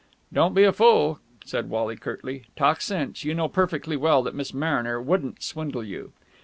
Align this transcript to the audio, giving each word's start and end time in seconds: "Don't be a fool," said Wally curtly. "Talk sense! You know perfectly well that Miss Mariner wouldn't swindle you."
"Don't 0.33 0.55
be 0.55 0.63
a 0.63 0.73
fool," 0.73 1.19
said 1.45 1.69
Wally 1.69 1.95
curtly. 1.95 2.45
"Talk 2.55 2.81
sense! 2.81 3.23
You 3.23 3.35
know 3.35 3.47
perfectly 3.47 3.95
well 3.95 4.23
that 4.23 4.33
Miss 4.33 4.51
Mariner 4.51 4.99
wouldn't 4.99 5.43
swindle 5.43 5.83
you." 5.83 6.11